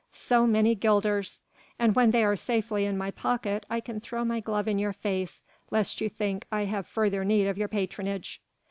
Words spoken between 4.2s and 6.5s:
my glove in your face lest you think